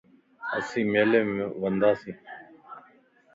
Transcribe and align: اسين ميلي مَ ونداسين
اسين 0.57 0.85
ميلي 0.93 1.21
مَ 1.31 1.35
ونداسين 1.61 2.17